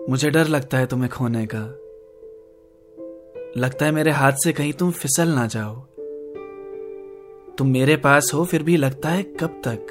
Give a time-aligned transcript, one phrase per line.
[0.00, 1.62] मुझे डर लगता है तुम्हें खोने का।
[3.60, 5.74] लगता है मेरे हाथ से कहीं तुम फिसल ना जाओ।
[7.58, 9.86] तुम मेरे पास हो, फिर भी लगता है कब तक।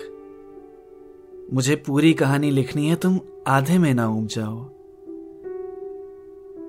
[1.54, 4.56] मुझे पूरी कहानी लिखनी है, तुम आधे में ना उम जाओ।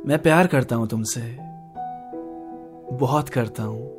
[0.06, 1.36] मैं प्यार करता हूँ तुमसे।
[2.96, 3.96] बहुत करता हूँ।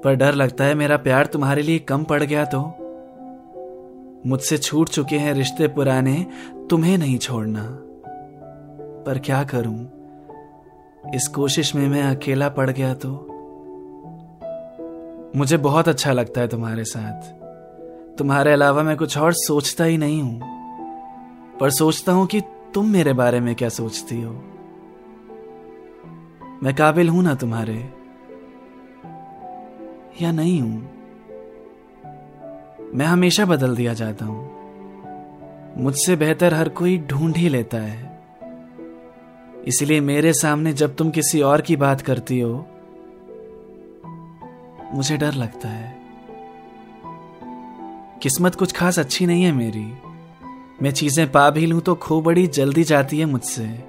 [0.00, 2.74] पर डर लगता है मेरा प्यार तुम्हारे लिए कम पड़ गया तो।
[4.26, 6.26] मुझसे छूट चुके हैं रिश्ते पुराने,
[6.70, 7.84] तुम्हें नहीं छोड़ना।
[9.06, 10.02] पर क्या करूँ?
[11.14, 13.28] इस कोशिश में मैं अकेला पड़ गया तो?
[15.36, 17.22] मुझे बहुत अच्छा लगता है तुम्हारे साथ।
[18.18, 20.40] तुम्हारे अलावा मैं कुछ और सोचता ही नहीं हूँ।
[21.60, 22.40] पर सोचता हूँ कि
[22.74, 24.32] तुम मेरे बारे में क्या सोचती हो।
[26.62, 27.90] मैं काबिल हूँ ना तुम्हारे?
[30.22, 30.90] या नहीं हूँ?
[32.94, 34.62] मैं हमेशा बदल दिया जाता हूँ।
[35.78, 38.11] मुझसे बेहतर हर कोई ढूंढ ही लेता है।
[39.68, 42.66] इसलिए मेरे सामने जब तुम किसी और की बात करती हो,
[44.94, 45.94] मुझे डर लगता है।
[48.22, 49.92] किस्मत कुछ खास अच्छी नहीं है मेरी।
[50.82, 53.84] मैं चीज़ें पा भी लूँ तो खो बड़ी जल्दी जाती है मुझसे।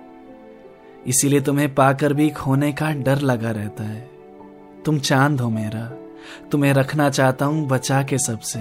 [1.08, 4.10] इसीलिए तुम्हें पाकर भी खोने का डर लगा रहता है।
[4.86, 5.86] तुम चाँद हो मेरा।
[6.52, 8.60] तुम्हें रखना चाहता हूँ बचा के सबसे।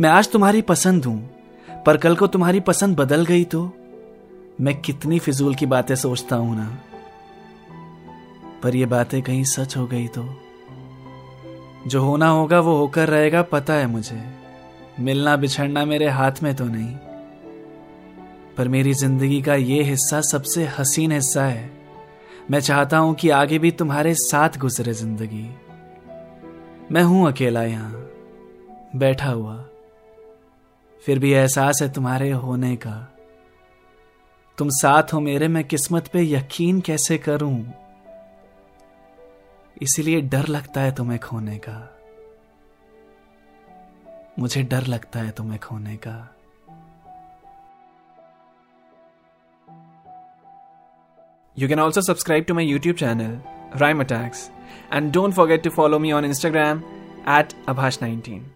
[0.00, 1.30] मैं आज तुम्हारी पसंद हूँ,
[1.86, 3.72] पर कल को तुम्हारी पसंद बदल गई तो?
[4.60, 6.78] मैं कितनी फिजूल की बातें सोचता हूँ ना।
[8.62, 10.36] पर ये बातें कहीं सच हो गई तो?
[11.86, 14.24] जो होना होगा वो होकर रहेगा, पता है मुझे।
[15.00, 16.96] मिलना बिछड़ना मेरे हाथ में तो नहीं।
[18.56, 21.70] पर मेरी ज़िंदगी का ये हिस्सा सबसे हसीन हिस्सा है।
[22.50, 25.50] मैं चाहता हूँ कि आगे भी तुम्हारे साथ गुजरे ज़िंदगी।
[26.92, 28.10] मैं हूँ अकेला यहाँ,
[28.96, 29.64] बैठा हुआ।
[31.06, 33.15] फिर भी एहसास है तुम्हारे होने का।
[34.58, 37.72] तुम साथ हो मेरे, मैं किस्मत पे यकीन कैसे करूँ?
[39.82, 41.76] इसीलिए डर लगता है तुम्हें खोने का।
[44.38, 46.16] मुझे डर लगता है तुम्हें खोने का।
[51.58, 53.40] You can also subscribe to my YouTube channel
[53.76, 54.50] rhyme attacks
[54.92, 56.82] and don't forget to follow me on Instagram
[57.28, 58.50] at Abhash nineteen